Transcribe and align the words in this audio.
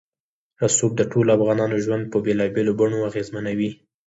رسوب 0.61 0.91
د 0.97 1.01
ټولو 1.11 1.29
افغانانو 1.37 1.75
ژوند 1.85 2.03
په 2.11 2.17
بېلابېلو 2.25 2.77
بڼو 2.79 2.99
اغېزمنوي. 3.09 3.71